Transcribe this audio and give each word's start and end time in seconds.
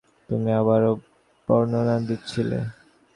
তুমি 0.29 0.49
আবারও 0.59 0.91
বর্ণনা 1.47 1.95
দিচ্ছিলে। 2.07 2.59